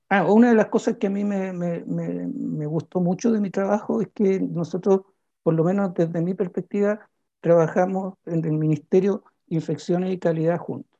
[0.08, 3.50] ah, una de las cosas que a mí me, me, me, gustó mucho de mi
[3.50, 5.02] trabajo es que nosotros,
[5.42, 7.10] por lo menos desde mi perspectiva,
[7.40, 10.98] trabajamos en el Ministerio Infecciones y Calidad juntos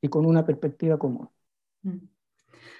[0.00, 1.28] y con una perspectiva común.
[1.82, 2.13] Mm.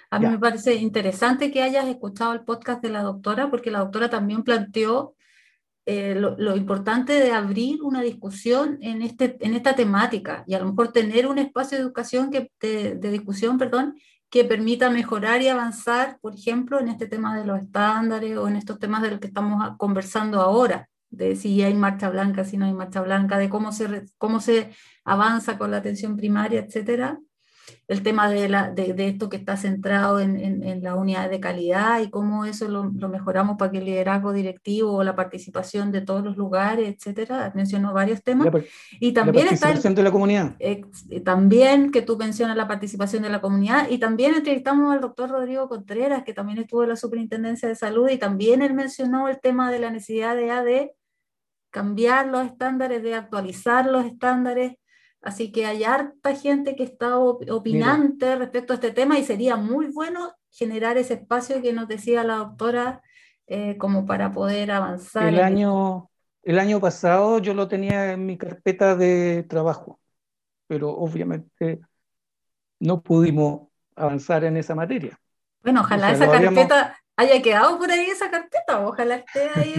[0.09, 3.79] A mí me parece interesante que hayas escuchado el podcast de la doctora, porque la
[3.79, 5.15] doctora también planteó
[5.87, 10.67] eh, lo, importante de abrir una discusión en, este, en esta temática y a lo
[10.67, 13.95] mejor tener un espacio de educación que, de, discusión, perdón,
[14.29, 18.55] que permita mejorar y avanzar, por ejemplo, en este tema de los estándares o en
[18.55, 22.65] estos temas de los que estamos conversando ahora, de si hay marcha blanca, si no
[22.65, 24.71] hay marcha blanca, de cómo se, cómo se
[25.03, 27.19] avanza con la atención primaria, etcétera
[27.87, 31.39] el tema de, la, de, de, esto que está centrado en, en, la unidad de
[31.39, 35.91] calidad y cómo eso lo, lo, mejoramos para que el liderazgo directivo o la participación
[35.91, 37.51] de todos los lugares, etcétera.
[37.53, 38.47] Mencionó varios temas.
[38.99, 40.55] y también la participación está de la comunidad.
[41.23, 45.69] también que tú mencionas la participación de la comunidad y también entrevistamos al doctor Rodrigo
[45.69, 49.71] Contreras, que también estuvo en la Superintendencia de Salud y también él mencionó el tema
[49.71, 50.95] de la necesidad de, de
[51.69, 54.77] cambiar los estándares, de actualizar los estándares
[55.25, 59.87] Así que hay harta gente que está opinante respecto a este tema y sería muy
[59.87, 63.01] bueno generar ese espacio que nos decía la doctora
[63.47, 65.27] eh, como para poder avanzar.
[65.27, 66.11] El año,
[66.43, 69.99] el año pasado yo lo tenía en mi carpeta de trabajo,
[70.67, 71.81] pero obviamente
[72.79, 75.19] no pudimos avanzar en esa materia.
[75.63, 79.73] Bueno, ojalá esa carpeta haya quedado por ahí esa carpeta, ojalá esté ahí.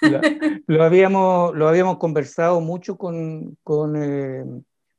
[0.66, 4.42] lo, habíamos, lo habíamos conversado mucho con, con eh,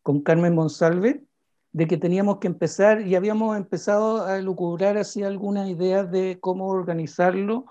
[0.08, 1.26] con Carmen Monsalve,
[1.74, 6.70] de que teníamos que empezar y habíamos empezado a lucubrar así algunas ideas de cómo
[6.70, 7.66] organizarlo,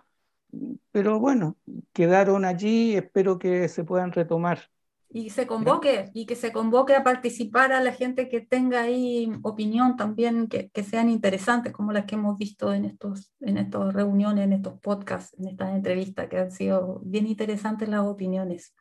[0.93, 1.57] pero bueno,
[1.95, 4.68] quedaron allí, espero que se puedan retomar.
[5.09, 9.32] Y se convoque, y que se convoque a participar a la gente que tenga ahí
[9.43, 14.45] opinión también, que, sean interesantes, como las que hemos visto en, estos, en estas reuniones,
[14.45, 18.74] en estos podcasts, en estas entrevistas, que han sido bien interesantes las opiniones.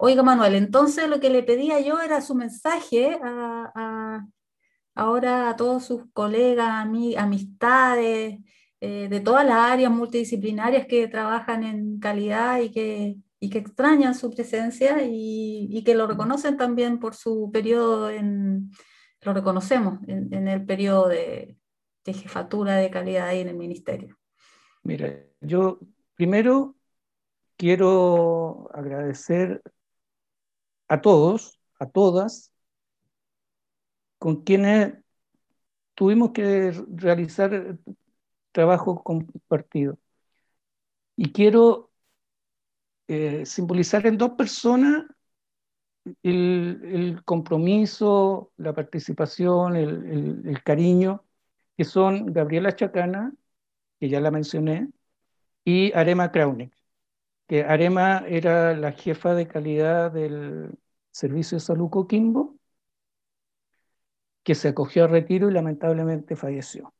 [0.00, 4.24] Oiga, Manuel, entonces lo que le pedía yo era su mensaje a,
[4.94, 6.86] ahora a todos sus colegas,
[7.16, 8.38] amistades,
[8.80, 14.30] eh, de todas las áreas multidisciplinarias que trabajan en calidad y que, que extrañan su
[14.30, 18.70] presencia y, que lo reconocen también por su periodo en,
[19.22, 21.58] lo reconocemos en, el periodo de,
[22.04, 24.16] de, jefatura de calidad ahí en el ministerio.
[24.84, 25.80] Mira, yo
[26.14, 26.76] primero
[27.56, 29.60] quiero agradecer
[30.88, 32.52] a todos, a todas,
[34.18, 34.94] con quienes
[35.94, 37.78] tuvimos que realizar
[38.52, 39.98] trabajo compartido.
[41.16, 41.90] Y quiero
[43.08, 45.06] eh, simbolizar en dos personas
[46.22, 51.24] el, compromiso, la participación, el, cariño,
[51.76, 53.32] que son Gabriela Chacana,
[54.00, 54.88] que ya la mencioné,
[55.64, 56.77] y Arema Kraunik
[57.48, 60.78] que Arema era la jefa de calidad del
[61.10, 62.56] Servicio de Salud Coquimbo,
[64.44, 66.94] que se acogió a retiro y lamentablemente falleció.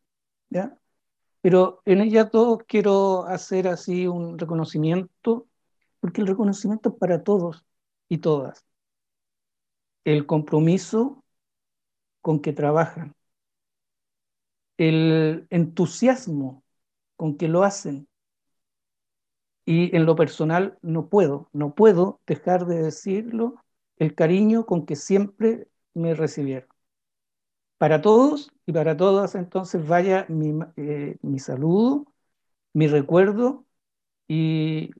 [1.40, 5.46] Pero en ella todos quiero hacer así un reconocimiento,
[6.00, 7.64] porque el reconocimiento es para todos
[8.08, 8.64] y todas.
[10.04, 11.24] El compromiso
[12.22, 13.14] con que trabajan,
[14.78, 16.64] el entusiasmo
[17.16, 18.07] con que lo hacen,
[19.68, 23.56] y en lo personal no puedo, no puedo dejar de decirlo,
[23.98, 26.68] el cariño con que siempre me recibieron.
[27.78, 32.06] Para todos y para todas, entonces vaya mi, eh, mi saludo,
[32.74, 33.66] mi recuerdo
[34.28, 34.90] y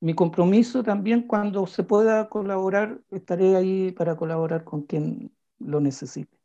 [0.00, 6.36] mi compromiso también cuando se pueda colaborar, estaré ahí para colaborar con quien lo necesite.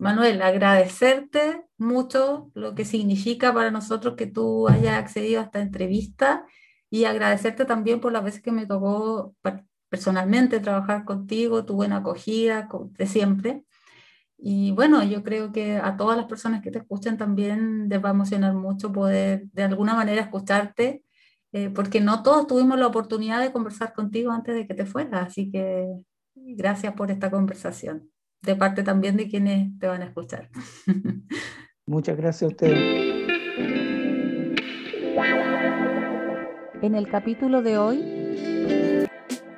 [0.00, 6.46] Manuel, agradecerte mucho lo que significa para nosotros que tú hayas accedido a esta entrevista
[6.88, 9.34] y agradecerte también por las veces que me tocó
[9.90, 13.64] personalmente trabajar contigo, tu buena acogida de siempre.
[14.38, 18.08] Y bueno, yo creo que a todas las personas que te escuchen también les va
[18.08, 21.04] a emocionar mucho poder de alguna manera escucharte,
[21.52, 25.28] eh, porque no todos tuvimos la oportunidad de conversar contigo antes de que te fueras,
[25.28, 25.86] así que
[26.34, 28.10] gracias por esta conversación
[28.42, 30.48] de parte también de quienes te van a escuchar.
[31.86, 32.78] Muchas gracias a ustedes.
[36.82, 39.06] En el capítulo de hoy...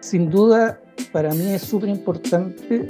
[0.00, 0.80] Sin duda,
[1.12, 2.86] para mí es súper importante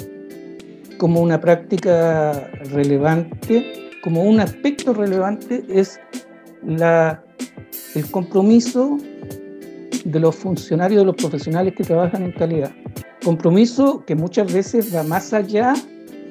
[0.97, 6.01] como una práctica relevante, como un aspecto relevante es
[6.65, 7.23] la,
[7.95, 8.99] el compromiso
[10.05, 12.73] de los funcionarios, de los profesionales que trabajan en calidad.
[13.25, 15.75] Compromiso que muchas veces va más allá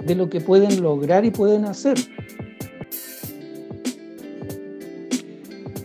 [0.06, 1.98] de lo que pueden lograr y pueden hacer.